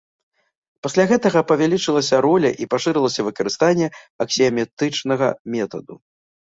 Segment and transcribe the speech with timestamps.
[0.85, 3.87] Пасля гэтага павялічылася роля і пашырылася выкарыстанне
[4.27, 5.27] аксіяматычнага
[5.57, 5.93] метаду.